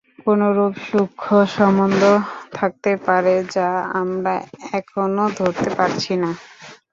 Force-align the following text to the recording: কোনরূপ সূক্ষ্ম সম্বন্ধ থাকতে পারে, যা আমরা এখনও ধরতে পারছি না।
কোনরূপ 0.19 0.73
সূক্ষ্ম 0.87 1.27
সম্বন্ধ 1.55 2.01
থাকতে 2.53 2.91
পারে, 3.05 3.35
যা 3.55 3.69
আমরা 4.01 4.33
এখনও 4.73 5.25
ধরতে 5.39 5.69
পারছি 5.77 6.13
না। 6.21 6.29